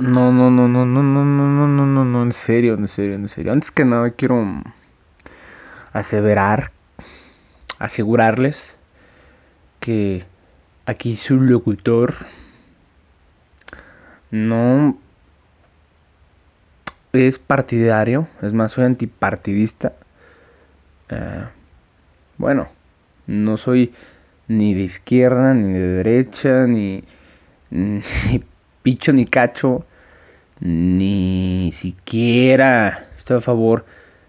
No, 0.00 0.32
no, 0.32 0.50
no, 0.50 0.66
no, 0.66 0.86
no, 0.86 1.02
no, 1.02 1.24
no, 1.24 1.46
no, 1.46 1.68
no, 1.68 1.84
no, 1.86 2.04
no, 2.06 2.22
en 2.22 2.32
serio, 2.32 2.72
en 2.72 2.88
serio, 2.88 3.16
en 3.16 3.28
serio. 3.28 3.52
Antes 3.52 3.70
que 3.70 3.84
nada 3.84 4.08
quiero 4.12 4.62
aseverar, 5.92 6.72
asegurarles 7.78 8.74
que 9.78 10.24
aquí 10.86 11.16
su 11.16 11.38
locutor 11.38 12.14
no 14.30 14.96
es 17.12 17.38
partidario, 17.38 18.26
es 18.40 18.54
más, 18.54 18.72
soy 18.72 18.84
antipartidista. 18.84 19.92
Eh, 21.10 21.44
bueno, 22.38 22.68
no 23.26 23.58
soy 23.58 23.92
ni 24.48 24.72
de 24.72 24.80
izquierda, 24.80 25.52
ni 25.52 25.74
de 25.74 25.86
derecha, 25.88 26.66
ni 26.66 27.04
picho, 28.82 29.12
ni 29.12 29.26
cacho, 29.26 29.84
ni 30.60 31.72
siquiera 31.72 33.06
estoy 33.16 33.38
a 33.38 33.40
favor 33.40 33.84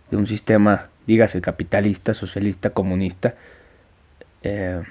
de 0.10 0.18
un 0.18 0.28
sistema, 0.28 0.88
dígase, 1.08 1.42
capitalista, 1.42 2.14
socialista, 2.14 2.72
comunista. 2.72 3.36
Eh, 4.44 4.82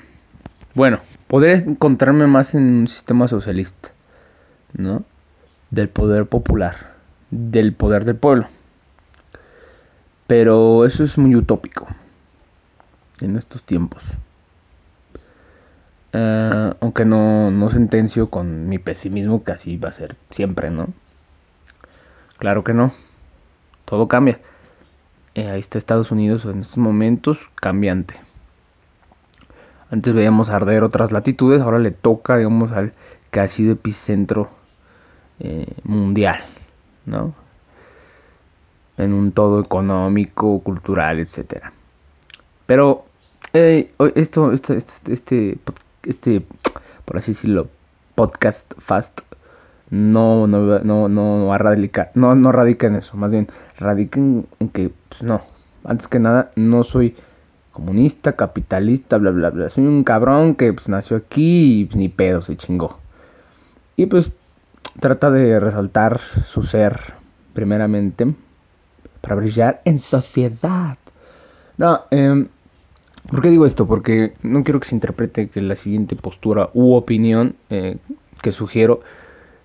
bueno, 0.74 1.00
podría 1.26 1.54
encontrarme 1.54 2.26
más 2.26 2.54
en 2.54 2.62
un 2.62 2.88
sistema 2.88 3.26
socialista, 3.28 3.90
¿no? 4.74 5.04
Del 5.70 5.88
poder 5.88 6.26
popular, 6.26 6.94
del 7.30 7.72
poder 7.72 8.04
del 8.04 8.16
pueblo. 8.16 8.48
Pero 10.26 10.84
eso 10.84 11.04
es 11.04 11.18
muy 11.18 11.34
utópico 11.34 11.88
en 13.20 13.36
estos 13.36 13.62
tiempos. 13.62 14.02
Uh, 16.12 16.74
aunque 16.80 17.04
no, 17.04 17.52
no 17.52 17.70
sentencio 17.70 18.30
con 18.30 18.68
mi 18.68 18.78
pesimismo 18.78 19.44
que 19.44 19.52
así 19.52 19.76
va 19.76 19.90
a 19.90 19.92
ser 19.92 20.16
siempre, 20.30 20.70
¿no? 20.70 20.88
Claro 22.40 22.64
que 22.64 22.72
no. 22.72 22.90
Todo 23.84 24.08
cambia. 24.08 24.40
Eh, 25.34 25.50
ahí 25.50 25.60
está 25.60 25.76
Estados 25.76 26.10
Unidos 26.10 26.46
en 26.46 26.62
estos 26.62 26.78
momentos 26.78 27.38
cambiante. 27.54 28.14
Antes 29.90 30.14
veíamos 30.14 30.48
arder 30.48 30.82
otras 30.82 31.12
latitudes, 31.12 31.60
ahora 31.60 31.78
le 31.78 31.90
toca, 31.90 32.38
digamos, 32.38 32.72
al 32.72 32.94
que 33.30 33.40
ha 33.40 33.48
sido 33.48 33.74
epicentro 33.74 34.48
eh, 35.38 35.66
mundial, 35.84 36.40
¿no? 37.04 37.34
En 38.96 39.12
un 39.12 39.32
todo 39.32 39.60
económico, 39.60 40.60
cultural, 40.60 41.18
etcétera. 41.18 41.74
Pero 42.64 43.04
eh, 43.52 43.92
esto, 44.14 44.52
este, 44.52 44.78
este, 44.78 45.12
este, 45.12 45.58
este, 46.04 46.46
por 47.04 47.18
así 47.18 47.32
decirlo, 47.32 47.68
podcast 48.14 48.72
fast, 48.78 49.20
no, 49.90 50.46
no, 50.46 50.78
no, 50.78 51.08
no, 51.08 51.58
radica, 51.58 52.10
no, 52.14 52.34
no 52.34 52.52
radica 52.52 52.86
en 52.86 52.96
eso, 52.96 53.16
más 53.16 53.32
bien 53.32 53.48
radica 53.78 54.20
en, 54.20 54.46
que, 54.72 54.92
pues 55.08 55.22
no, 55.22 55.42
antes 55.84 56.06
que 56.06 56.20
nada, 56.20 56.52
no 56.54 56.84
soy 56.84 57.16
comunista, 57.72 58.36
capitalista, 58.36 59.18
bla, 59.18 59.30
bla, 59.30 59.50
bla. 59.50 59.70
Soy 59.70 59.86
un 59.86 60.04
cabrón 60.04 60.54
que 60.54 60.72
pues, 60.72 60.88
nació 60.88 61.16
aquí 61.16 61.80
y 61.80 61.84
pues, 61.86 61.96
ni 61.96 62.08
pedo 62.08 62.42
se 62.42 62.56
chingó. 62.56 62.98
Y 63.96 64.06
pues 64.06 64.32
trata 65.00 65.30
de 65.30 65.58
resaltar 65.58 66.18
su 66.18 66.62
ser, 66.62 67.14
primeramente, 67.52 68.34
para 69.20 69.34
brillar 69.36 69.82
en 69.84 69.98
sociedad. 69.98 70.98
No, 71.78 72.02
eh, 72.10 72.46
¿por 73.28 73.42
qué 73.42 73.50
digo 73.50 73.66
esto? 73.66 73.86
Porque 73.86 74.34
no 74.42 74.62
quiero 74.62 74.80
que 74.80 74.88
se 74.88 74.94
interprete 74.94 75.48
que 75.48 75.60
la 75.60 75.76
siguiente 75.76 76.16
postura 76.16 76.70
u 76.74 76.94
opinión 76.94 77.56
eh, 77.70 77.96
que 78.42 78.52
sugiero 78.52 79.00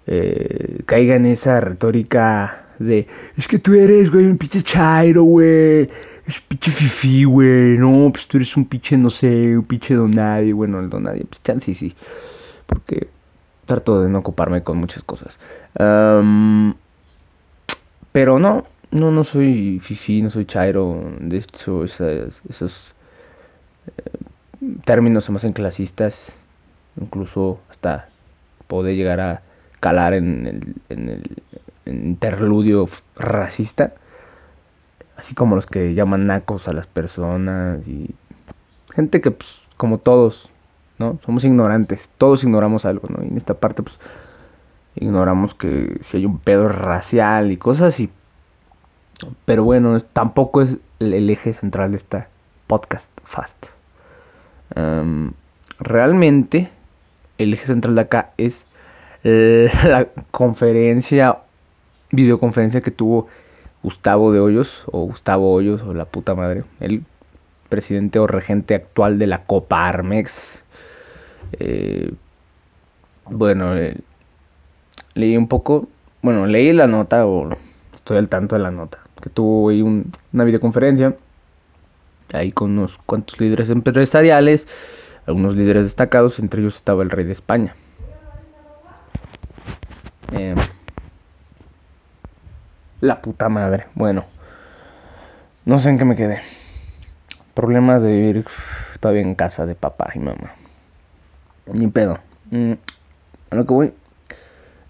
eh, 0.07 0.81
caiga 0.85 1.15
en 1.15 1.25
esa 1.25 1.59
retórica 1.61 2.65
de 2.79 3.07
es 3.37 3.47
que 3.47 3.59
tú 3.59 3.73
eres, 3.73 4.11
güey, 4.11 4.25
un 4.25 4.37
pinche 4.37 4.61
chairo, 4.61 5.23
güey 5.23 5.89
es 6.27 6.41
pinche 6.41 6.71
fifi, 6.71 7.23
güey. 7.23 7.77
No, 7.77 8.09
pues 8.11 8.27
tú 8.27 8.37
eres 8.37 8.55
un 8.57 8.65
pinche, 8.65 8.97
no 8.97 9.09
sé, 9.09 9.57
un 9.57 9.63
pinche 9.65 9.93
don 9.93 10.11
nadie. 10.11 10.53
Bueno, 10.53 10.79
el 10.79 10.89
don 10.89 11.03
nadie, 11.03 11.25
pues 11.25 11.41
chance 11.43 11.65
sí, 11.65 11.75
sí. 11.75 11.95
Porque 12.65 13.07
trato 13.65 14.01
de 14.01 14.09
no 14.09 14.19
ocuparme 14.19 14.63
con 14.63 14.77
muchas 14.77 15.03
cosas. 15.03 15.39
Pero 18.11 18.39
no, 18.39 18.65
no, 18.91 19.11
no 19.11 19.23
soy 19.23 19.79
fifi, 19.81 20.21
no 20.21 20.29
soy 20.29 20.45
chairo. 20.45 20.99
De 21.19 21.37
hecho, 21.37 21.83
esas, 21.83 22.41
esos 22.49 22.93
eh, 23.87 24.01
términos 24.85 25.25
se 25.25 25.31
me 25.31 25.37
hacen 25.37 25.53
clasistas. 25.53 26.35
Incluso 26.99 27.59
hasta 27.69 28.09
poder 28.67 28.95
llegar 28.95 29.19
a 29.19 29.41
en 30.13 30.47
el, 30.47 30.75
en 30.89 31.09
el 31.09 31.23
interludio 31.85 32.89
racista 33.15 33.93
así 35.17 35.33
como 35.33 35.55
los 35.55 35.65
que 35.65 35.93
llaman 35.93 36.27
nacos 36.27 36.67
a 36.67 36.73
las 36.73 36.87
personas 36.87 37.87
y 37.87 38.13
gente 38.93 39.21
que 39.21 39.31
pues 39.31 39.59
como 39.77 39.97
todos, 39.97 40.49
¿no? 40.99 41.19
Somos 41.25 41.43
ignorantes, 41.43 42.09
todos 42.17 42.43
ignoramos 42.43 42.85
algo, 42.85 43.07
¿no? 43.09 43.23
Y 43.23 43.27
en 43.27 43.37
esta 43.37 43.55
parte 43.55 43.83
pues 43.83 43.97
ignoramos 44.95 45.53
que 45.53 45.99
si 46.03 46.17
hay 46.17 46.25
un 46.25 46.39
pedo 46.39 46.69
racial 46.69 47.51
y 47.51 47.57
cosas 47.57 47.93
así. 47.93 48.09
Pero 49.45 49.63
bueno, 49.63 49.99
tampoco 49.99 50.61
es 50.61 50.77
el 50.99 51.29
eje 51.29 51.53
central 51.53 51.91
de 51.91 51.97
esta 51.97 52.27
podcast 52.67 53.09
fast. 53.23 53.67
Realmente 55.79 56.69
el 57.37 57.53
eje 57.53 57.67
central 57.67 57.95
de 57.95 58.01
acá 58.01 58.31
es 58.37 58.65
la 59.83 60.07
conferencia, 60.29 61.39
videoconferencia 62.11 62.81
que 62.81 62.91
tuvo 62.91 63.27
Gustavo 63.81 64.31
de 64.31 64.39
Hoyos, 64.39 64.83
o 64.91 65.01
Gustavo 65.05 65.51
Hoyos, 65.51 65.81
o 65.81 65.95
la 65.95 66.05
puta 66.05 66.35
madre, 66.35 66.63
el 66.79 67.03
presidente 67.69 68.19
o 68.19 68.27
regente 68.27 68.75
actual 68.75 69.17
de 69.17 69.25
la 69.25 69.43
Copa 69.45 69.87
Armex. 69.87 70.61
Eh, 71.53 72.13
bueno, 73.25 73.75
eh, 73.75 73.97
leí 75.15 75.35
un 75.37 75.47
poco, 75.47 75.87
bueno, 76.21 76.45
leí 76.45 76.71
la 76.71 76.85
nota, 76.85 77.25
o 77.25 77.49
estoy 77.95 78.17
al 78.17 78.29
tanto 78.29 78.55
de 78.55 78.61
la 78.61 78.69
nota, 78.69 78.99
que 79.23 79.31
tuvo 79.31 79.69
una 79.69 80.43
videoconferencia, 80.43 81.15
ahí 82.31 82.51
con 82.51 82.77
unos 82.77 82.99
cuantos 83.07 83.39
líderes 83.39 83.71
empresariales, 83.71 84.67
algunos 85.25 85.55
líderes 85.55 85.85
destacados, 85.85 86.37
entre 86.37 86.61
ellos 86.61 86.75
estaba 86.75 87.01
el 87.01 87.09
rey 87.09 87.25
de 87.25 87.31
España. 87.31 87.75
Eh, 90.31 90.55
la 93.05 93.21
puta 93.21 93.49
madre. 93.49 93.85
Bueno. 93.95 94.25
No 95.65 95.79
sé 95.79 95.89
en 95.89 95.97
qué 95.97 96.05
me 96.05 96.15
quedé. 96.15 96.41
Problemas 97.53 98.01
de 98.01 98.11
vivir 98.11 98.45
todavía 98.99 99.21
en 99.21 99.35
casa 99.35 99.65
de 99.65 99.75
papá 99.75 100.11
y 100.13 100.19
mamá. 100.19 100.53
Ni 101.71 101.87
pedo. 101.87 102.19
Mm, 102.51 102.73
a 103.49 103.55
lo 103.55 103.65
que 103.65 103.73
voy. 103.73 103.93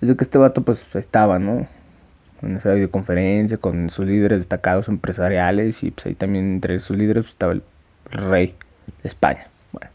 Es 0.02 0.10
de 0.10 0.18
que 0.18 0.24
este 0.24 0.38
vato 0.38 0.64
pues 0.64 0.96
estaba, 0.96 1.40
¿no? 1.40 1.68
En 2.42 2.58
esa 2.58 2.74
videoconferencia 2.74 3.58
con 3.58 3.90
sus 3.90 4.06
líderes 4.06 4.42
destacados 4.42 4.88
empresariales. 4.88 5.84
Y 5.84 5.92
pues 5.92 6.08
ahí 6.08 6.16
también 6.16 6.56
entre 6.56 6.80
sus 6.80 6.98
líderes 6.98 7.28
estaba 7.28 7.54
el 7.54 7.64
rey 8.12 8.56
de 9.04 9.10
España. 9.10 9.48
Bueno. 9.72 9.90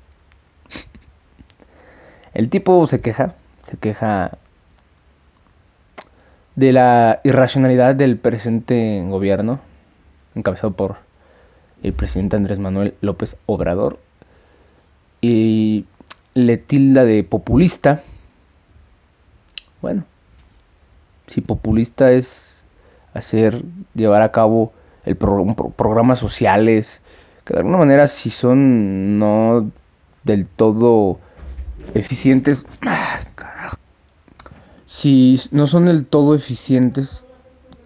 El 2.33 2.49
tipo 2.49 2.87
se 2.87 3.01
queja. 3.01 3.35
Se 3.63 3.77
queja 3.77 4.39
de 6.57 6.73
la 6.73 7.21
irracionalidad 7.25 7.95
del 7.95 8.17
presente 8.17 9.03
gobierno, 9.07 9.61
encabezado 10.35 10.73
por 10.73 10.97
el 11.83 11.93
presidente 11.93 12.37
Andrés 12.37 12.59
Manuel 12.59 12.95
López 13.01 13.37
Obrador, 13.47 13.99
y 15.21 15.87
le 16.35 16.57
tilda 16.57 17.05
de 17.05 17.25
populista. 17.25 18.03
Bueno, 19.83 20.05
si 21.27 21.41
populista 21.41 22.13
es 22.13 22.63
hacer, 23.15 23.63
llevar 23.95 24.23
a 24.23 24.33
cabo 24.33 24.73
el 25.05 25.17
programas 25.17 26.19
sociales, 26.19 27.01
que 27.45 27.55
de 27.55 27.61
alguna 27.61 27.79
manera 27.79 28.07
si 28.07 28.31
son 28.31 29.19
no 29.19 29.71
del 30.25 30.49
todo 30.49 31.19
eficientes, 31.95 32.67
ah, 32.87 33.21
si 34.91 35.41
no 35.53 35.69
son 35.69 35.87
del 35.87 36.05
todo 36.05 36.35
eficientes, 36.35 37.25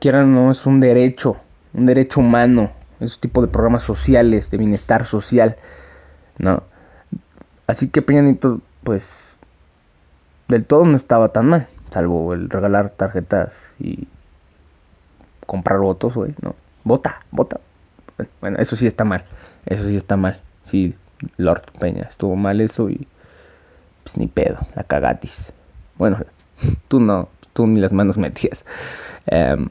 quieran 0.01 0.35
no, 0.35 0.51
es 0.51 0.65
un 0.65 0.81
derecho, 0.81 1.37
un 1.75 1.85
derecho 1.85 2.21
humano, 2.21 2.73
ese 2.99 3.21
tipo 3.21 3.43
de 3.43 3.49
programas 3.49 3.83
sociales, 3.83 4.51
de 4.51 4.57
bienestar 4.57 5.05
social, 5.05 5.57
¿no? 6.39 6.63
Así 7.67 7.89
que 7.91 8.01
Peña 8.01 8.25
pues, 8.83 9.35
del 10.49 10.65
todo 10.65 10.87
no 10.87 10.97
estaba 10.97 11.29
tan 11.29 11.45
mal, 11.45 11.69
salvo 11.91 12.33
el 12.33 12.49
regalar 12.49 12.89
tarjetas 12.89 13.53
y 13.79 14.09
comprar 15.47 15.81
votos, 15.81 16.15
güey, 16.15 16.35
¿no? 16.41 16.57
Vota, 16.85 17.21
vota. 17.31 17.61
Bueno, 18.41 18.57
eso 18.59 18.77
sí 18.77 18.87
está 18.87 19.05
mal, 19.05 19.27
eso 19.67 19.87
sí 19.87 19.97
está 19.97 20.17
mal, 20.17 20.41
sí, 20.65 20.95
Lord 21.37 21.65
Peña, 21.79 22.05
estuvo 22.05 22.35
mal 22.35 22.63
eso 22.63 22.89
y 22.89 23.07
pues 24.05 24.17
ni 24.17 24.27
pedo, 24.27 24.59
la 24.75 24.85
cagatis. 24.85 25.53
Bueno, 25.99 26.19
tú 26.89 27.01
no, 27.01 27.29
tú 27.53 27.67
ni 27.67 27.81
las 27.81 27.93
manos 27.93 28.19
metías. 28.19 28.65
Em, 29.27 29.69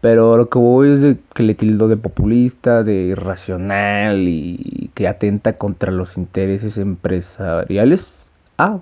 pero 0.00 0.36
lo 0.36 0.48
que 0.48 0.58
voy 0.58 0.92
es 0.92 1.00
de 1.02 1.18
que 1.34 1.42
le 1.42 1.54
tildo 1.54 1.88
de 1.88 1.96
populista, 1.96 2.82
de 2.82 2.94
irracional 2.94 4.26
y 4.28 4.90
que 4.94 5.06
atenta 5.08 5.58
contra 5.58 5.92
los 5.92 6.16
intereses 6.16 6.78
empresariales. 6.78 8.14
Ah. 8.56 8.78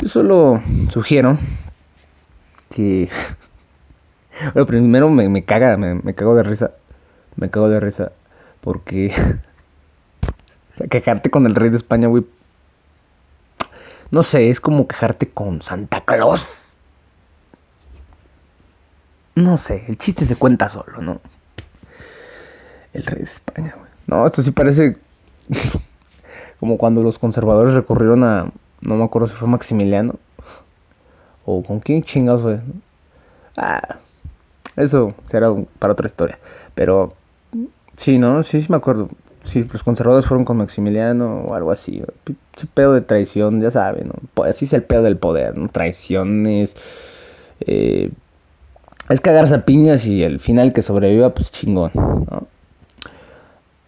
Yo 0.00 0.08
solo 0.08 0.62
sugiero 0.90 1.38
que... 2.74 3.08
Bueno, 4.54 4.64
primero 4.66 5.10
me, 5.10 5.28
me 5.28 5.44
caga, 5.44 5.76
me, 5.76 5.96
me 5.96 6.14
cago 6.14 6.34
de 6.34 6.42
risa. 6.42 6.70
Me 7.36 7.50
cago 7.50 7.68
de 7.68 7.78
risa 7.78 8.12
porque... 8.62 9.12
o 10.74 10.76
sea, 10.78 10.86
quejarte 10.86 11.28
con 11.28 11.44
el 11.44 11.54
rey 11.54 11.68
de 11.68 11.76
España, 11.76 12.08
güey. 12.08 12.24
No 14.10 14.22
sé, 14.22 14.50
es 14.50 14.60
como 14.60 14.88
quejarte 14.88 15.28
con 15.28 15.62
Santa 15.62 16.00
Claus. 16.00 16.64
No 19.36 19.56
sé, 19.56 19.84
el 19.88 19.96
chiste 19.96 20.24
se 20.24 20.36
cuenta 20.36 20.68
solo, 20.68 21.00
¿no? 21.00 21.20
El 22.92 23.04
rey 23.04 23.18
de 23.18 23.30
España, 23.30 23.74
güey. 23.78 23.90
No, 24.06 24.26
esto 24.26 24.42
sí 24.42 24.50
parece 24.50 24.98
como 26.60 26.76
cuando 26.76 27.02
los 27.02 27.18
conservadores 27.18 27.74
recurrieron 27.74 28.24
a, 28.24 28.50
no 28.82 28.96
me 28.96 29.04
acuerdo 29.04 29.28
si 29.28 29.34
fue 29.34 29.48
Maximiliano 29.48 30.16
o 31.46 31.62
con 31.62 31.78
quién 31.78 32.02
chingados 32.02 32.42
fue. 32.42 32.60
Ah, 33.56 33.98
eso 34.76 35.14
será 35.26 35.54
para 35.78 35.92
otra 35.92 36.06
historia. 36.06 36.38
Pero 36.74 37.14
sí, 37.96 38.18
¿no? 38.18 38.42
Sí, 38.42 38.60
sí 38.62 38.66
me 38.70 38.76
acuerdo. 38.76 39.08
Sí, 39.50 39.66
los 39.72 39.82
conservadores 39.82 40.26
fueron 40.26 40.44
con 40.44 40.58
Maximiliano 40.58 41.40
o 41.40 41.54
algo 41.54 41.72
así. 41.72 42.00
Ese 42.56 42.66
pedo 42.72 42.94
de 42.94 43.00
traición, 43.00 43.58
ya 43.60 43.72
saben, 43.72 44.08
¿no? 44.08 44.44
Así 44.44 44.66
es 44.66 44.72
el 44.72 44.84
pedo 44.84 45.02
del 45.02 45.16
poder, 45.16 45.56
¿no? 45.56 45.68
Traiciones, 45.68 46.76
eh, 47.66 48.12
es 49.08 49.20
cagarse 49.20 49.56
a 49.56 49.64
piñas 49.64 50.06
y 50.06 50.22
el 50.22 50.38
final 50.38 50.72
que 50.72 50.82
sobreviva, 50.82 51.34
pues 51.34 51.50
chingón, 51.50 51.90
¿no? 51.94 52.46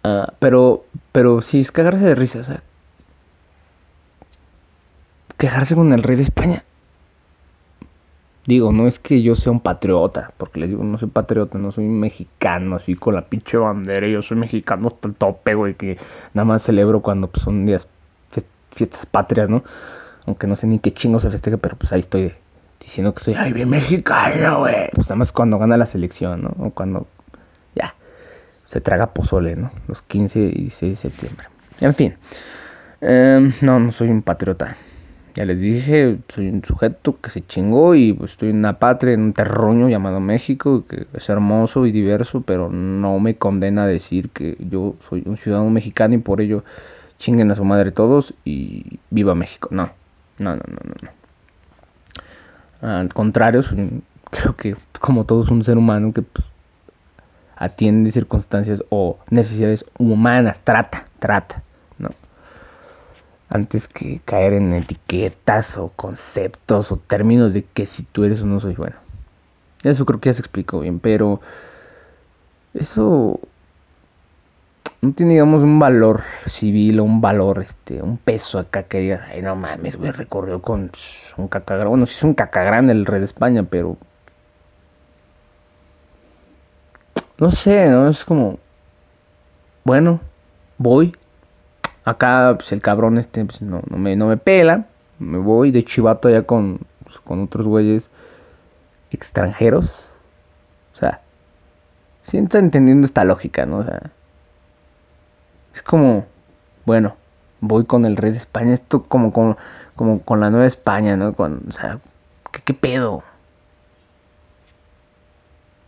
Uh, 0.05 0.27
pero, 0.41 0.85
pero 1.13 1.41
sí, 1.43 1.61
es 1.61 1.71
cagarse 1.71 2.07
de 2.07 2.17
risa, 2.17 2.41
o 2.41 2.43
sea, 2.43 2.61
quejarse 5.39 5.77
con 5.77 5.93
el 5.93 6.03
rey 6.03 6.17
de 6.17 6.23
España. 6.23 6.65
Digo, 8.45 8.73
no 8.73 8.89
es 8.89 8.99
que 8.99 9.23
yo 9.23 9.37
sea 9.37 9.53
un 9.53 9.61
patriota, 9.61 10.33
porque 10.37 10.59
les 10.59 10.71
digo, 10.71 10.83
no 10.83 10.99
soy 10.99 11.09
patriota, 11.09 11.59
no 11.59 11.71
soy 11.71 11.85
mexicano, 11.85 12.75
así 12.77 12.97
con 12.97 13.15
la 13.15 13.27
pinche 13.27 13.57
bandera, 13.57 14.09
yo 14.09 14.21
soy 14.21 14.37
mexicano 14.37 14.89
hasta 14.89 15.07
el 15.07 15.15
tope, 15.15 15.55
güey, 15.55 15.75
que 15.75 15.97
nada 16.35 16.45
más 16.45 16.65
celebro 16.65 17.03
cuando 17.03 17.29
pues, 17.29 17.45
son 17.45 17.65
días, 17.67 17.87
fiestas 18.71 19.07
patrias, 19.07 19.49
¿no? 19.49 19.63
Aunque 20.27 20.49
no 20.49 20.57
sé 20.57 20.67
ni 20.67 20.81
qué 20.81 20.93
chingo 20.93 21.21
se 21.21 21.31
festeja, 21.31 21.57
pero 21.57 21.77
pues 21.77 21.93
ahí 21.93 22.01
estoy 22.01 22.33
diciendo 22.81 23.15
que 23.15 23.23
soy, 23.23 23.35
ay, 23.35 23.53
bien 23.53 23.69
mexicano, 23.69 24.61
güey. 24.61 24.91
Pues 24.93 25.07
nada 25.07 25.17
más 25.17 25.31
cuando 25.31 25.59
gana 25.59 25.77
la 25.77 25.87
selección, 25.87 26.43
¿no? 26.43 26.67
O 26.67 26.71
cuando 26.71 27.07
ya 27.77 27.95
se 28.67 28.81
traga 28.81 29.15
pozole, 29.15 29.55
¿no? 29.55 29.71
Los 29.87 30.03
15 30.03 30.41
y 30.41 30.63
16 30.63 30.93
de 30.93 30.97
septiembre. 30.97 31.47
En 31.81 31.95
fin, 31.95 32.17
eh, 33.01 33.53
no, 33.61 33.79
no 33.79 33.93
soy 33.93 34.09
un 34.09 34.23
patriota. 34.23 34.77
Ya 35.35 35.47
les 35.47 35.61
dije, 35.61 36.19
soy 36.29 36.49
un 36.49 36.63
sujeto 36.63 37.19
que 37.21 37.31
se 37.31 37.47
chingó 37.47 37.95
y 37.95 38.13
pues, 38.13 38.33
estoy 38.33 38.51
en 38.51 38.57
una 38.57 38.79
patria, 38.79 39.15
en 39.15 39.23
un 39.23 39.33
terruño 39.33 39.89
llamado 39.89 40.21
México, 40.21 40.85
que 40.87 41.07
es 41.15 41.29
hermoso 41.31 41.87
y 41.87 41.93
diverso, 41.93 42.43
pero 42.43 42.69
no 42.69 43.19
me 43.19 43.37
condena 43.37 43.87
decir 43.87 44.29
que 44.29 44.59
yo 44.59 44.95
soy 45.09 45.23
un 45.25 45.39
ciudadano 45.39 45.71
mexicano 45.71 46.15
y 46.15 46.19
por 46.19 46.43
ello 46.43 46.65
chinguen 47.19 47.51
a 47.51 47.57
su 47.57 47.65
madre 47.65 47.93
todos 47.93 48.35
y 48.45 48.99
viva 49.09 49.35
México. 49.35 49.69
No, 49.71 49.91
no, 50.39 50.57
no, 50.57 50.63
no, 50.67 50.95
no. 52.83 52.91
Al 53.01 53.15
contrario, 53.15 53.65
creo 54.31 54.55
que 54.57 54.77
como 55.01 55.25
todo 55.25 55.45
es 55.45 55.49
un 55.49 55.65
ser 55.65 55.79
humano 55.79 56.13
que 56.13 56.21
pues, 56.21 56.45
atiende 57.57 58.13
circunstancias 58.13 58.83
o 58.91 59.19
necesidades 59.31 59.87
humanas, 59.99 60.61
trata, 60.63 61.05
trata. 61.19 61.63
Antes 63.55 63.87
que 63.87 64.19
caer 64.25 64.55
en 64.55 64.73
etiquetas 64.73 65.77
o 65.77 65.89
conceptos 65.95 66.91
o 66.91 66.97
términos 66.97 67.53
de 67.53 67.65
que 67.65 67.85
si 67.85 68.03
tú 68.03 68.25
eres 68.25 68.41
o 68.41 68.47
no 68.47 68.61
soy 68.61 68.75
bueno. 68.75 68.97
Eso 69.83 70.07
creo 70.07 70.21
que 70.21 70.31
ya 70.31 70.35
se 70.35 70.41
explicó 70.41 70.81
bien, 70.81 71.01
pero 71.01 71.43
eso 72.73 73.39
no 75.03 75.13
tiene, 75.13 75.33
digamos, 75.33 75.63
un 75.63 75.79
valor 75.79 76.21
civil 76.47 77.01
o 77.01 77.05
un 77.05 77.21
valor, 77.21 77.63
este, 77.63 78.01
un 78.01 78.17
peso 78.17 78.59
acá 78.59 78.85
que 78.85 79.01
digas, 79.01 79.21
ay, 79.29 79.43
no 79.43 79.55
mames, 79.55 79.97
güey, 79.97 80.13
recorrió 80.13 80.63
con 80.63 80.91
un 81.37 81.49
cacagrán. 81.49 81.89
Bueno, 81.89 82.07
sí 82.07 82.15
es 82.17 82.23
un 82.23 82.35
cacagrán 82.35 82.89
el 82.89 83.05
rey 83.05 83.19
de 83.19 83.27
España, 83.27 83.65
pero. 83.65 83.99
No 87.39 87.51
sé, 87.51 87.91
¿no? 87.91 88.09
Es 88.09 88.25
como. 88.25 88.59
Bueno, 89.85 90.21
voy. 90.79 91.17
Acá, 92.05 92.55
pues 92.57 92.73
el 92.73 92.83
cabrón 92.83 93.19
este, 93.19 93.45
pues, 93.45 93.63
no, 93.63 93.83
no, 93.89 93.99
me, 93.99 94.17
no 94.17 94.27
me 94.27 94.37
pela. 94.37 94.87
Me 95.19 95.39
voy 95.39 95.71
de 95.71 95.85
chivato 95.85 96.29
allá 96.29 96.43
con, 96.45 96.81
pues, 97.05 97.19
con 97.21 97.43
otros 97.43 97.67
güeyes 97.67 98.11
extranjeros. 99.11 100.07
O 100.95 100.97
sea, 100.97 101.21
siento 102.23 102.59
entendiendo 102.59 103.07
esta 103.07 103.25
lógica, 103.25 103.67
¿no? 103.67 103.79
O 103.79 103.83
sea 103.85 104.11
es 105.75 105.83
como, 105.83 106.27
bueno, 106.85 107.17
voy 107.61 107.85
con 107.85 108.05
el 108.05 108.17
rey 108.17 108.33
de 108.33 108.39
España, 108.39 108.75
esto 108.75 109.05
como 109.05 109.33
con, 109.33 109.57
como 109.97 110.21
con 110.23 110.41
la 110.41 110.51
nueva 110.51 110.67
España, 110.67 111.17
¿no? 111.17 111.33
Con, 111.33 111.63
o 111.69 111.73
sea, 111.73 111.99
¿qué, 112.51 112.61
qué 112.63 112.75
pedo? 112.75 113.23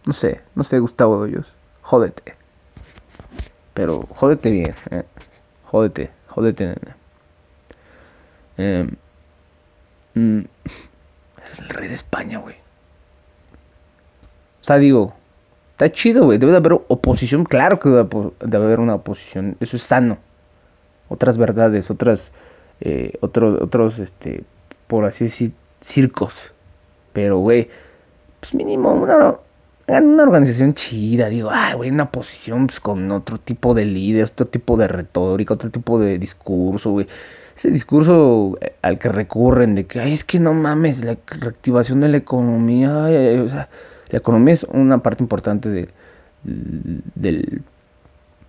No 0.06 0.12
sé, 0.12 0.40
no 0.54 0.64
sé, 0.64 0.78
Gustavo 0.78 1.16
Doyos. 1.16 1.52
Jódete. 1.82 2.36
Pero 3.74 4.06
jódete 4.10 4.50
bien, 4.50 4.74
¿eh? 4.90 5.04
Jódete, 5.74 6.12
jódete, 6.28 6.66
nena. 6.66 6.96
Eh, 8.58 8.88
mm, 10.14 10.38
eres 11.46 11.58
el 11.58 11.68
rey 11.68 11.88
de 11.88 11.94
España, 11.94 12.38
güey. 12.38 12.54
O 14.60 14.64
sea, 14.64 14.78
digo, 14.78 15.14
Está 15.72 15.90
chido, 15.90 16.26
güey. 16.26 16.38
Debe 16.38 16.52
de 16.52 16.58
haber 16.58 16.74
oposición. 16.86 17.44
Claro 17.44 17.80
que 17.80 17.88
debe, 17.88 18.64
haber 18.64 18.78
una 18.78 18.94
oposición. 18.94 19.56
Eso 19.58 19.74
es 19.76 19.82
sano. 19.82 20.18
Otras 21.08 21.36
verdades, 21.38 21.90
otras. 21.90 22.30
Eh, 22.80 23.14
otros, 23.20 23.98
este. 23.98 24.44
Por 24.86 25.04
así 25.04 25.24
decir, 25.24 25.52
circos. 25.80 26.34
Pero, 27.12 27.38
güey. 27.38 27.68
Pues 28.38 28.54
mínimo, 28.54 28.92
una, 28.92 29.34
una 29.88 30.22
organización 30.22 30.74
chida. 30.74 31.28
Digo, 31.28 31.50
ay, 31.52 31.74
güey, 31.74 31.90
una 31.90 32.04
oposición 32.04 32.66
pues, 32.66 32.80
con 32.80 33.10
otro 33.12 33.38
tipo 33.38 33.74
de 33.74 33.84
líder, 33.84 34.24
otro 34.24 34.46
tipo 34.46 34.76
de 34.76 34.88
retórica, 34.88 35.54
otro 35.54 35.70
tipo 35.70 35.98
de 35.98 36.18
discurso, 36.18 36.90
güey. 36.92 37.06
Ese 37.56 37.70
discurso 37.70 38.56
eh, 38.60 38.74
al 38.82 38.98
que 38.98 39.08
recurren 39.08 39.74
de 39.74 39.86
que, 39.86 40.00
ay, 40.00 40.12
es 40.12 40.24
que 40.24 40.40
no 40.40 40.52
mames, 40.54 41.04
la 41.04 41.16
reactivación 41.26 42.00
de 42.00 42.08
la 42.08 42.16
economía, 42.16 43.04
ay, 43.04 43.38
o 43.38 43.48
sea 43.48 43.68
la 44.14 44.18
economía 44.18 44.54
es 44.54 44.64
una 44.64 44.98
parte 44.98 45.24
importante 45.24 45.68
de, 45.68 45.88
del, 46.44 47.62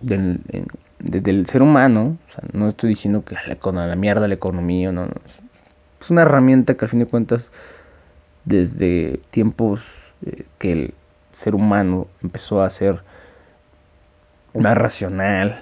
del, 0.00 1.46
ser 1.46 1.62
humano. 1.62 2.16
O 2.28 2.32
sea, 2.32 2.44
no 2.52 2.68
estoy 2.68 2.90
diciendo 2.90 3.24
que 3.24 3.34
la, 3.34 3.86
la 3.86 3.96
mierda 3.96 4.28
la 4.28 4.34
economía, 4.34 4.92
no, 4.92 5.06
no. 5.06 5.14
Es 6.00 6.08
una 6.08 6.22
herramienta 6.22 6.74
que 6.74 6.84
al 6.84 6.88
fin 6.88 7.00
de 7.00 7.06
cuentas, 7.06 7.50
desde 8.44 9.18
tiempos 9.30 9.80
eh, 10.24 10.44
que 10.58 10.72
el 10.72 10.94
ser 11.36 11.54
humano 11.54 12.08
empezó 12.22 12.62
a 12.62 12.70
ser 12.70 13.02
más 14.54 14.76
racional 14.76 15.60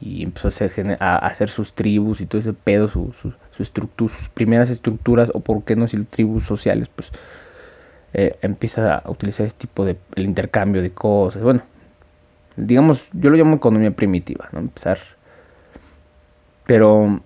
y 0.00 0.22
empezó 0.22 0.46
a 0.46 0.50
hacer, 0.50 0.96
a 1.00 1.16
hacer, 1.16 1.48
sus 1.48 1.72
tribus 1.72 2.20
y 2.20 2.26
todo 2.26 2.40
ese 2.40 2.52
pedo, 2.52 2.86
su, 2.86 3.12
su, 3.20 3.32
su 3.50 3.64
sus 3.64 4.28
primeras 4.28 4.70
estructuras, 4.70 5.32
o 5.34 5.40
por 5.40 5.64
qué 5.64 5.74
no 5.74 5.82
decir 5.82 6.06
tribus 6.06 6.44
sociales, 6.44 6.88
pues 6.94 7.10
eh, 8.12 8.36
empieza 8.42 8.98
a 8.98 9.10
utilizar 9.10 9.46
este 9.46 9.66
tipo 9.66 9.84
de 9.84 9.96
el 10.14 10.26
intercambio 10.26 10.80
de 10.80 10.92
cosas. 10.92 11.42
Bueno, 11.42 11.62
digamos, 12.56 13.08
yo 13.12 13.30
lo 13.30 13.36
llamo 13.36 13.56
economía 13.56 13.90
primitiva, 13.90 14.48
¿no? 14.52 14.60
Empezar. 14.60 14.98
Pero 16.66 17.20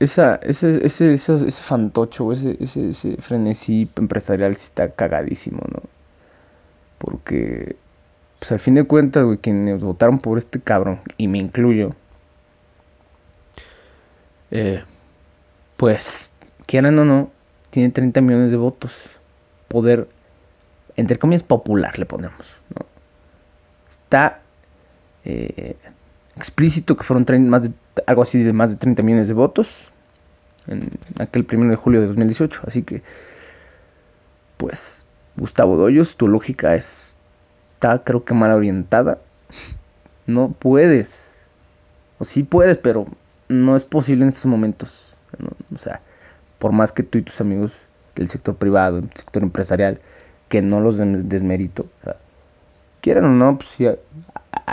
esa, 0.00 0.36
ese, 0.36 0.84
ese, 0.84 1.12
ese, 1.12 1.50
fantocho, 1.52 2.32
ese, 2.32 2.56
ese, 2.60 2.90
ese 2.90 3.16
frenesí 3.18 3.88
empresarial 3.96 4.52
está 4.52 4.90
cagadísimo, 4.90 5.60
¿no? 5.72 5.82
Porque, 6.98 7.76
pues 8.38 8.52
al 8.52 8.60
fin 8.60 8.74
de 8.74 8.84
cuentas, 8.84 9.24
güey, 9.24 9.38
quienes 9.38 9.82
votaron 9.82 10.18
por 10.18 10.38
este 10.38 10.60
cabrón, 10.60 11.00
y 11.18 11.28
me 11.28 11.38
incluyo, 11.38 11.94
eh, 14.50 14.82
pues, 15.76 16.30
quieran 16.66 16.98
o 16.98 17.04
no, 17.04 17.30
tiene 17.70 17.90
30 17.90 18.20
millones 18.22 18.50
de 18.50 18.56
votos. 18.56 18.92
Poder, 19.68 20.08
entre 20.96 21.18
comillas, 21.18 21.42
popular 21.42 21.98
le 21.98 22.06
ponemos. 22.06 22.46
¿no? 22.74 22.86
Está 23.90 24.40
eh, 25.24 25.76
explícito 26.36 26.96
que 26.96 27.04
fueron 27.04 27.48
más 27.48 27.62
de, 27.62 27.72
algo 28.06 28.22
así 28.22 28.42
de 28.42 28.52
más 28.52 28.70
de 28.70 28.76
30 28.76 29.02
millones 29.02 29.28
de 29.28 29.34
votos. 29.34 29.88
en 30.66 30.88
aquel 31.18 31.44
primero 31.44 31.70
de 31.70 31.76
julio 31.76 32.00
de 32.00 32.06
2018. 32.08 32.62
Así 32.66 32.82
que, 32.82 33.02
pues, 34.56 34.96
Gustavo 35.36 35.76
Doyos, 35.76 36.16
tu 36.16 36.28
lógica 36.28 36.74
está, 36.74 38.02
creo 38.04 38.24
que 38.24 38.34
mal 38.34 38.52
orientada. 38.52 39.18
No 40.26 40.52
puedes. 40.52 41.12
O 42.20 42.24
sí 42.24 42.44
puedes, 42.44 42.78
pero 42.78 43.06
no 43.48 43.74
es 43.74 43.82
posible 43.82 44.22
en 44.22 44.28
estos 44.28 44.46
momentos. 44.46 45.12
O 45.74 45.78
sea, 45.78 46.02
por 46.60 46.70
más 46.70 46.92
que 46.92 47.02
tú 47.02 47.18
y 47.18 47.22
tus 47.22 47.40
amigos 47.40 47.72
del 48.14 48.28
sector 48.28 48.54
privado, 48.54 49.00
del 49.00 49.10
sector 49.12 49.42
empresarial, 49.42 49.98
que 50.48 50.62
no 50.62 50.80
los 50.80 50.98
desmerito, 50.98 51.86
quieran 53.00 53.24
o 53.24 53.32
no, 53.32 53.58
pues 53.58 53.70
sí, 53.70 53.86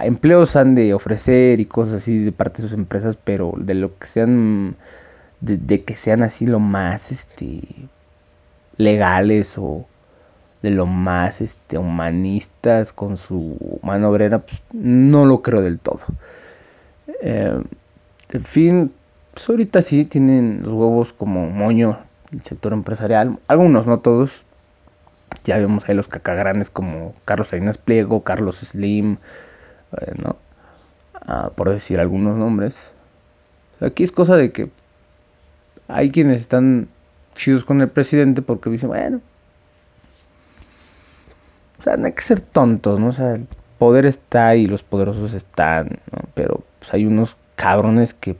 empleos 0.04 0.56
han 0.56 0.76
de 0.76 0.94
ofrecer 0.94 1.60
y 1.60 1.66
cosas 1.66 1.96
así 1.96 2.20
de 2.24 2.32
parte 2.32 2.62
de 2.62 2.68
sus 2.68 2.78
empresas, 2.78 3.18
pero 3.24 3.54
de 3.58 3.74
lo 3.74 3.98
que 3.98 4.08
sean, 4.08 4.76
de, 5.42 5.84
que 5.84 5.96
sean 5.96 6.24
así 6.24 6.48
lo 6.48 6.60
más, 6.60 7.12
este, 7.12 7.62
legales 8.78 9.58
o 9.58 9.86
de 10.62 10.72
lo 10.72 10.86
más, 10.86 11.42
este, 11.42 11.78
humanistas 11.78 12.94
con 12.94 13.18
su 13.18 13.80
mano 13.84 14.10
obrera, 14.10 14.40
pues 14.40 14.62
no 14.74 15.26
lo 15.26 15.42
creo 15.42 15.62
del 15.62 15.80
todo. 15.80 16.02
Eh, 17.22 17.62
en 18.30 18.44
fin, 18.44 18.92
pues 19.34 19.50
ahorita 19.50 19.82
sí 19.82 20.06
tienen 20.06 20.62
los 20.64 20.74
huevos 20.74 21.14
como 21.14 21.50
moño 21.50 21.98
el 22.32 22.42
sector 22.42 22.74
empresarial, 22.74 23.40
algunos, 23.48 23.86
no 23.88 24.00
todos. 24.00 24.32
Ya 25.44 25.58
vemos 25.58 25.88
ahí 25.88 25.96
los 25.96 26.08
cacagrandes 26.08 26.70
como 26.70 27.14
Carlos 27.26 27.50
Salinas 27.50 27.78
Pliego, 27.78 28.24
Carlos 28.24 28.58
Slim, 28.58 29.18
eh, 30.00 30.14
¿no? 30.22 30.38
Ah, 31.14 31.52
por 31.56 31.70
decir 31.70 32.00
algunos 32.00 32.38
nombres. 32.38 32.92
Aquí 33.80 34.04
es 34.04 34.12
cosa 34.12 34.36
de 34.36 34.52
que 34.52 34.70
hay 35.88 36.12
quienes 36.12 36.42
están 36.42 36.88
chidos 37.36 37.64
con 37.64 37.82
el 37.82 37.90
presidente 37.90 38.42
porque 38.42 38.70
dicen, 38.70 38.90
bueno, 38.90 39.22
o 41.80 41.84
sea, 41.84 41.98
no 41.98 42.08
hay 42.08 42.14
que 42.14 42.22
ser 42.24 42.42
tontos, 42.42 43.00
¿no? 43.00 43.10
O 43.10 43.14
sea, 43.14 43.36
el 43.36 43.48
poder 43.78 44.06
está 44.06 44.56
y 44.56 44.66
los 44.66 44.84
poderosos 44.84 45.34
están. 45.34 46.00
Pero 46.34 46.64
pues, 46.80 46.94
hay 46.94 47.06
unos 47.06 47.36
cabrones 47.56 48.14
que, 48.14 48.36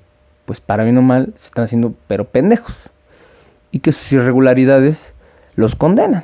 pues 0.46 0.60
para 0.60 0.84
bien 0.84 0.98
o 0.98 1.02
mal, 1.02 1.34
se 1.38 1.48
están 1.48 1.66
haciendo, 1.66 1.94
pero 2.08 2.26
pendejos. 2.26 2.90
Y 3.72 3.80
que 3.80 3.92
sus 3.92 4.12
irregularidades 4.14 5.14
los 5.56 5.76
condenan. 5.76 6.24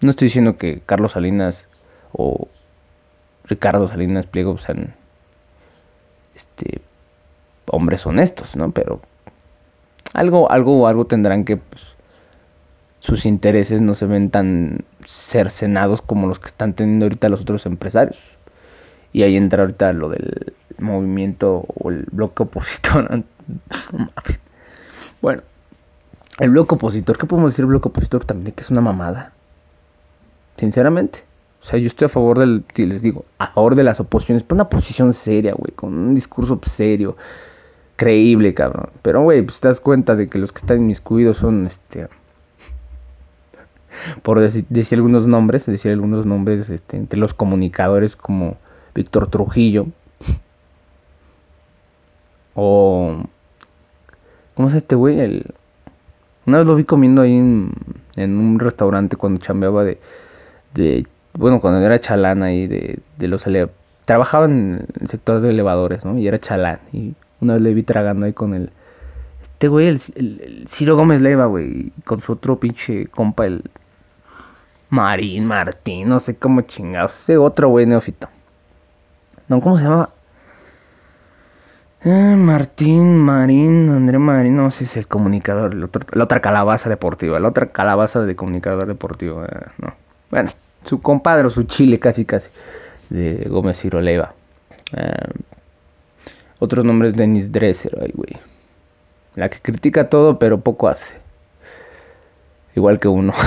No 0.00 0.10
estoy 0.10 0.26
diciendo 0.26 0.56
que 0.56 0.80
Carlos 0.84 1.12
Salinas 1.12 1.66
o 2.12 2.48
Ricardo 3.44 3.88
Salinas 3.88 4.26
Pliego 4.26 4.58
sean 4.58 4.94
este, 6.34 6.80
hombres 7.66 8.06
honestos, 8.06 8.56
¿no? 8.56 8.70
Pero 8.72 9.00
algo, 10.12 10.50
algo, 10.50 10.86
algo 10.88 11.06
tendrán 11.06 11.44
que 11.44 11.56
pues, 11.56 11.82
sus 13.00 13.26
intereses 13.26 13.80
no 13.80 13.94
se 13.94 14.06
ven 14.06 14.30
tan 14.30 14.84
cercenados 15.06 16.02
como 16.02 16.26
los 16.26 16.40
que 16.40 16.48
están 16.48 16.74
teniendo 16.74 17.06
ahorita 17.06 17.28
los 17.28 17.42
otros 17.42 17.66
empresarios. 17.66 18.18
Y 19.12 19.22
ahí 19.22 19.36
entra 19.36 19.62
ahorita 19.62 19.92
lo 19.92 20.08
del 20.08 20.54
movimiento 20.78 21.64
o 21.74 21.90
el 21.90 22.06
bloque 22.10 22.42
opositor. 22.42 23.24
bueno, 25.22 25.42
el 26.38 26.50
bloque 26.50 26.74
opositor, 26.74 27.16
¿qué 27.16 27.26
podemos 27.26 27.52
decir 27.52 27.64
bloque 27.64 27.88
opositor 27.88 28.24
también? 28.24 28.54
Que 28.54 28.62
es 28.62 28.70
una 28.70 28.80
mamada. 28.80 29.32
Sinceramente. 30.56 31.26
O 31.66 31.68
sea, 31.68 31.80
yo 31.80 31.88
estoy 31.88 32.06
a 32.06 32.08
favor 32.08 32.38
del, 32.38 32.64
les 32.76 33.02
digo, 33.02 33.24
a 33.38 33.48
favor 33.48 33.74
de 33.74 33.82
las 33.82 33.98
oposiciones, 33.98 34.44
pero 34.44 34.54
una 34.54 34.68
posición 34.68 35.12
seria, 35.12 35.52
güey, 35.52 35.72
con 35.74 35.98
un 35.98 36.14
discurso 36.14 36.60
serio, 36.64 37.16
creíble, 37.96 38.54
cabrón. 38.54 38.90
Pero, 39.02 39.22
güey, 39.22 39.42
pues 39.42 39.58
te 39.58 39.66
das 39.66 39.80
cuenta 39.80 40.14
de 40.14 40.28
que 40.28 40.38
los 40.38 40.52
que 40.52 40.60
están 40.60 40.78
inmiscuidos 40.78 41.38
son, 41.38 41.66
este, 41.66 42.06
por 44.22 44.38
decir, 44.38 44.64
algunos 44.92 45.26
nombres, 45.26 45.66
decir 45.66 45.90
algunos 45.90 46.24
nombres, 46.24 46.70
este, 46.70 46.96
entre 46.96 47.18
los 47.18 47.34
comunicadores 47.34 48.14
como 48.14 48.58
Víctor 48.94 49.28
Trujillo, 49.28 49.88
o, 52.54 53.24
¿cómo 54.54 54.68
es 54.68 54.74
este 54.74 54.94
güey? 54.94 55.42
Una 56.46 56.58
vez 56.58 56.68
lo 56.68 56.76
vi 56.76 56.84
comiendo 56.84 57.22
ahí 57.22 57.36
en, 57.36 57.72
en 58.14 58.38
un 58.38 58.60
restaurante 58.60 59.16
cuando 59.16 59.40
chambeaba 59.40 59.82
de, 59.82 59.98
de 60.74 61.06
bueno, 61.36 61.60
cuando 61.60 61.84
era 61.84 62.00
chalán 62.00 62.42
ahí 62.42 62.66
de, 62.66 62.98
de 63.18 63.28
los 63.28 63.46
trabajaba 64.04 64.46
en 64.46 64.86
el 65.00 65.08
sector 65.08 65.40
de 65.40 65.50
elevadores, 65.50 66.04
¿no? 66.04 66.18
Y 66.18 66.26
era 66.26 66.38
chalán. 66.38 66.80
Y 66.92 67.14
una 67.40 67.54
vez 67.54 67.62
le 67.62 67.74
vi 67.74 67.82
tragando 67.82 68.26
ahí 68.26 68.32
con 68.32 68.54
el. 68.54 68.70
Este 69.42 69.68
güey, 69.68 69.88
el, 69.88 70.00
el, 70.14 70.66
Ciro 70.68 70.96
Gómez 70.96 71.20
Leiva, 71.20 71.46
güey. 71.46 71.92
Con 72.04 72.20
su 72.20 72.32
otro 72.32 72.58
pinche 72.58 73.06
compa, 73.08 73.46
el. 73.46 73.62
Marín, 74.88 75.46
Martín, 75.46 76.08
no 76.08 76.20
sé 76.20 76.36
cómo 76.36 76.62
chingados. 76.62 77.12
Ese 77.20 77.36
otro 77.36 77.68
güey 77.68 77.86
neófito. 77.86 78.28
No, 79.48 79.60
¿cómo 79.60 79.76
se 79.76 79.84
llama? 79.84 80.10
Eh, 82.04 82.36
Martín, 82.36 83.18
Marín, 83.18 83.90
André 83.90 84.18
Marín, 84.18 84.56
no 84.56 84.70
sé 84.70 84.78
si 84.78 84.84
es 84.84 84.96
el 84.98 85.06
comunicador, 85.08 85.74
la 85.74 86.24
otra 86.24 86.40
calabaza 86.40 86.88
deportiva, 86.88 87.40
la 87.40 87.48
otra 87.48 87.66
calabaza 87.70 88.20
de 88.20 88.36
comunicador 88.36 88.86
deportivo, 88.86 89.44
eh, 89.44 89.66
no. 89.78 90.05
Bueno, 90.30 90.50
su 90.84 91.00
compadre, 91.00 91.50
su 91.50 91.64
chile 91.64 91.98
casi 91.98 92.24
casi, 92.24 92.48
de 93.10 93.46
Gómez 93.48 93.80
Ciroleva. 93.80 94.34
Eh, 94.96 95.42
otros 96.58 96.84
nombres, 96.84 97.14
Dennis 97.14 97.52
Dresser, 97.52 97.96
ay, 98.00 98.12
güey. 98.14 98.36
La 99.34 99.50
que 99.50 99.60
critica 99.60 100.08
todo, 100.08 100.38
pero 100.38 100.60
poco 100.60 100.88
hace. 100.88 101.14
Igual 102.74 102.98
que 102.98 103.08
uno. 103.08 103.34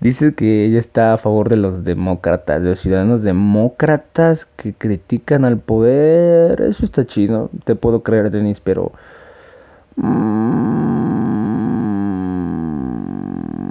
Dice 0.00 0.34
que 0.34 0.64
ella 0.64 0.78
está 0.78 1.14
a 1.14 1.18
favor 1.18 1.48
de 1.48 1.56
los 1.56 1.82
demócratas, 1.82 2.62
de 2.62 2.70
los 2.70 2.80
ciudadanos 2.80 3.22
demócratas 3.22 4.46
que 4.56 4.74
critican 4.74 5.44
al 5.44 5.58
poder. 5.58 6.60
Eso 6.60 6.84
está 6.84 7.06
chido, 7.06 7.50
te 7.64 7.74
puedo 7.74 8.02
creer, 8.02 8.30
Denis, 8.30 8.60
pero... 8.60 8.92
Mm, 9.96 10.85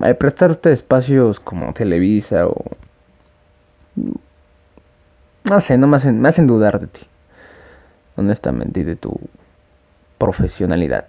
al 0.06 0.18
prestarte 0.18 0.72
espacios 0.72 1.40
como 1.40 1.74
Televisa 1.74 2.48
o... 2.48 2.56
No 5.44 5.60
sé, 5.60 5.78
no 5.78 5.88
me 5.88 5.98
hacen, 5.98 6.20
me 6.20 6.30
hacen 6.30 6.48
dudar 6.48 6.80
de 6.80 6.88
ti. 6.88 7.02
Honestamente, 8.16 8.80
y 8.80 8.84
de 8.84 8.96
tu 8.96 9.20
profesionalidad. 10.18 11.06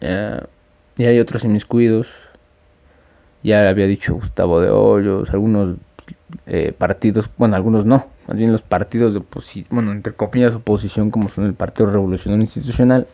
Eh, 0.00 0.40
y 0.96 1.04
hay 1.04 1.18
otros 1.18 1.44
inmiscuidos 1.44 2.08
ya 3.46 3.68
había 3.68 3.86
dicho 3.86 4.14
Gustavo 4.14 4.60
de 4.60 4.70
Hoyos, 4.70 5.30
algunos 5.30 5.76
eh, 6.46 6.74
partidos, 6.76 7.30
bueno, 7.36 7.54
algunos 7.54 7.86
no, 7.86 8.08
más 8.26 8.36
bien 8.36 8.50
los 8.50 8.62
partidos 8.62 9.12
de 9.12 9.20
oposición, 9.20 9.68
bueno, 9.70 9.92
entre 9.92 10.14
comillas 10.14 10.54
oposición, 10.54 11.12
como 11.12 11.28
son 11.28 11.46
el 11.46 11.54
Partido 11.54 11.90
Revolucionario 11.90 12.42
Institucional, 12.42 13.06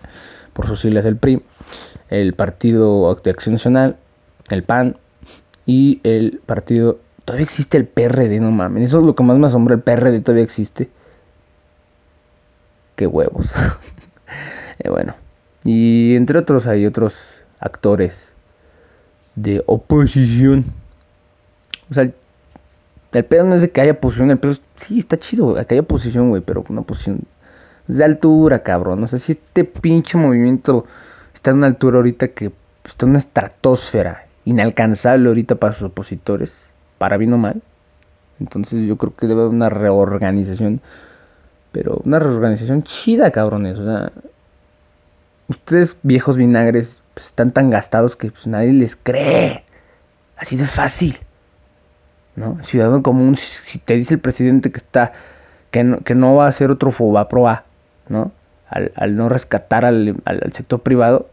por 0.55 0.67
sus 0.67 0.81
siglas 0.81 1.05
el 1.05 1.17
PRI, 1.17 1.43
el 2.09 2.33
Partido 2.33 3.15
de 3.23 3.31
Acción 3.31 3.55
Nacional, 3.55 3.97
el 4.53 4.63
PAN 4.63 4.97
y 5.67 6.01
el 6.03 6.41
Partido... 6.45 6.99
Todavía 7.25 7.45
existe 7.45 7.79
el 7.79 7.87
PRD, 7.87 8.41
no 8.41 8.51
mames, 8.51 8.85
eso 8.85 8.99
es 8.99 9.05
lo 9.05 9.15
que 9.15 9.23
más 9.23 9.39
me 9.39 9.47
asombra, 9.47 9.77
el 9.77 9.81
PRD 9.81 10.21
todavía 10.21 10.43
existe. 10.43 10.91
Qué 12.97 13.07
huevos. 13.07 13.47
eh, 14.81 14.91
bueno, 14.91 15.15
y 15.65 16.17
entre 16.17 16.39
otros 16.39 16.67
hay 16.67 16.85
otros 16.85 17.15
actores 17.61 18.33
de 19.37 19.63
oposición. 19.67 20.65
O 21.91 21.95
sea, 21.95 22.03
el, 23.13 23.25
pedo 23.25 23.45
no 23.45 23.55
es 23.55 23.63
de 23.63 23.71
que 23.71 23.81
haya 23.81 24.01
posición, 24.01 24.31
el 24.31 24.39
pedo 24.39 24.55
sí, 24.77 24.99
está 24.99 25.17
chido, 25.19 25.55
que 25.55 25.75
haya 25.75 25.83
posición, 25.83 26.31
güey, 26.31 26.43
pero 26.43 26.65
una 26.69 26.83
posición 26.83 27.21
de 27.87 28.05
altura, 28.05 28.63
cabrón. 28.63 29.03
O 29.05 29.07
sea, 29.07 29.19
si 29.19 29.33
este 29.33 29.65
pinche 29.65 30.19
movimiento 30.19 30.87
está 31.35 31.51
en 31.51 31.59
una 31.59 31.67
altura 31.69 31.99
ahorita 31.99 32.29
que 32.29 32.53
está 32.85 33.07
en 33.07 33.11
una 33.11 33.19
estratosfera 33.19 34.27
inalcanzable 34.45 35.29
ahorita 35.29 35.57
para 35.57 35.73
sus 35.73 35.85
opositores, 35.85 36.55
para 36.99 37.17
bien 37.17 37.33
o 37.33 37.39
mal. 37.39 37.63
Entonces 38.41 38.87
yo 38.87 38.97
creo 38.97 39.15
que 39.15 39.27
debe 39.27 39.43
haber 39.43 39.55
una 39.55 39.69
reorganización, 39.69 40.81
pero 41.71 42.01
una 42.05 42.19
reorganización 42.19 42.83
chida, 42.83 43.31
cabrones. 43.31 43.79
O 43.79 43.85
sea, 43.85 44.13
ustedes 45.49 45.97
viejos 46.03 46.37
vinagres 46.37 47.03
pues, 47.15 47.27
están 47.27 47.53
tan 47.53 47.71
gastados 47.71 48.17
que 48.17 48.31
pues, 48.31 48.47
nadie 48.47 48.73
les 48.73 48.97
cree. 48.97 49.65
Así 50.37 50.57
de 50.57 50.67
fácil. 50.67 51.19
¿No? 52.35 52.59
Ciudadano 52.63 53.03
común, 53.03 53.37
si 53.37 53.79
te 53.79 53.95
dice 53.95 54.15
el 54.15 54.21
presidente 54.21 54.73
que 54.73 54.79
está, 54.79 55.13
que 55.71 55.85
no, 55.85 55.99
que 55.99 56.15
no 56.15 56.35
va 56.35 56.47
a 56.47 56.49
hacer 56.49 56.71
otro 56.71 56.91
Fobaproa, 56.91 57.65
¿no? 58.09 58.33
Al, 58.69 59.17
no 59.17 59.29
rescatar 59.29 59.85
al, 59.85 60.17
sector 60.53 60.81
privado. 60.81 61.29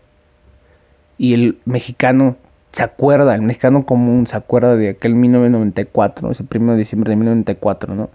Y 1.18 1.34
el 1.34 1.58
mexicano 1.63 2.36
se 2.71 2.83
acuerda, 2.83 3.35
el 3.35 3.41
mexicano 3.41 3.85
común 3.85 4.27
se 4.27 4.38
acuerda 4.38 4.75
de 4.75 4.89
aquel 4.89 5.15
1994, 5.15 6.31
ese 6.31 6.43
1 6.43 6.71
de 6.73 6.77
diciembre 6.77 7.09
de 7.09 7.15
1994, 7.15 7.95
¿no? 7.95 8.09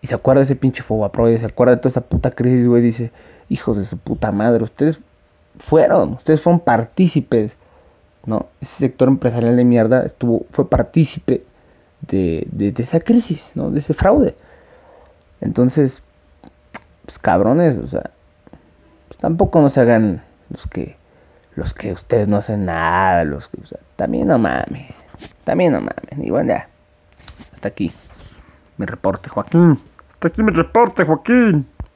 Y 0.00 0.06
se 0.06 0.14
acuerda 0.14 0.40
de 0.40 0.44
ese 0.44 0.56
pinche 0.56 0.82
Fobaproa, 0.82 1.32
y 1.32 1.38
se 1.38 1.46
acuerda 1.46 1.74
de 1.74 1.80
toda 1.80 1.90
esa 1.90 2.00
puta 2.02 2.30
crisis, 2.30 2.66
güey, 2.66 2.82
dice, 2.82 3.10
hijos 3.48 3.76
de 3.76 3.84
su 3.84 3.98
puta 3.98 4.30
madre, 4.30 4.62
ustedes 4.62 5.00
fueron, 5.58 6.12
ustedes 6.12 6.40
fueron 6.40 6.60
partícipes, 6.60 7.52
¿no? 8.24 8.46
Ese 8.60 8.76
sector 8.76 9.08
empresarial 9.08 9.56
de 9.56 9.64
mierda 9.64 10.04
estuvo, 10.04 10.46
fue 10.50 10.68
partícipe 10.68 11.44
de, 12.02 12.46
de, 12.52 12.72
de 12.72 12.82
esa 12.82 13.00
crisis, 13.00 13.52
¿no? 13.54 13.70
De 13.70 13.80
ese 13.80 13.94
fraude. 13.94 14.36
Entonces, 15.40 16.02
pues 17.04 17.18
cabrones, 17.18 17.78
o 17.78 17.86
sea, 17.86 18.10
pues, 19.08 19.18
tampoco 19.18 19.60
no 19.60 19.70
se 19.70 19.80
hagan 19.80 20.22
los 20.50 20.66
que, 20.66 20.97
los 21.58 21.74
que 21.74 21.92
ustedes 21.92 22.28
no 22.28 22.36
hacen 22.36 22.66
nada, 22.66 23.24
los 23.24 23.48
que, 23.48 23.58
o 23.60 23.78
también 23.96 24.28
no 24.28 24.38
mames, 24.38 24.94
también 25.42 25.72
no 25.72 25.80
mames, 25.80 26.16
y 26.16 26.30
bueno, 26.30 26.50
ya, 26.50 26.68
hasta 27.52 27.68
aquí 27.68 27.92
mi 28.76 28.86
reporte, 28.86 29.28
Joaquín, 29.28 29.80
hasta 30.08 30.28
aquí 30.28 30.42
mi 30.44 30.52
reporte, 30.52 31.04
Joaquín. 31.04 31.66